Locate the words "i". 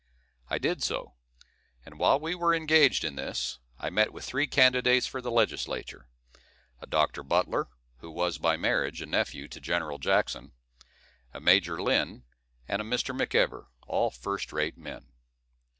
0.49-0.57, 3.77-3.91